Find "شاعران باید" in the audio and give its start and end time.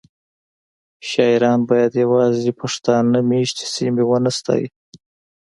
1.09-1.91